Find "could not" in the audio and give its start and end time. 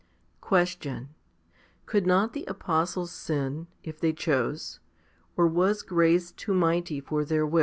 1.85-2.33